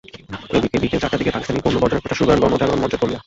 [0.57, 3.19] এদিকে বিকেল চারটার দিকে পাকিস্তানি পণ্য বর্জনের প্রচার শুরু করবেন গণজাগরণ মঞ্চের কর্মীরা।